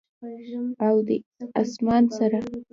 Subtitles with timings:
[0.87, 1.09] او د
[1.61, 2.39] اسمان سره،